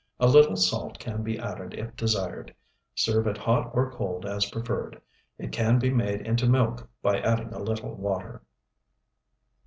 A 0.19 0.25
little 0.27 0.55
salt 0.55 0.97
can 0.97 1.21
be 1.21 1.37
added 1.37 1.75
if 1.75 1.95
desired. 1.95 2.55
Serve 2.95 3.27
it 3.27 3.37
hot 3.37 3.69
or 3.71 3.91
cold 3.91 4.25
as 4.25 4.49
preferred. 4.49 4.99
It 5.37 5.51
can 5.51 5.77
be 5.77 5.91
made 5.91 6.21
into 6.21 6.47
milk 6.49 6.89
by 7.03 7.19
adding 7.19 7.53
a 7.53 7.59
little 7.59 7.93
water. 7.93 8.41